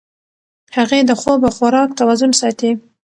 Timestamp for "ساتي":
2.41-2.71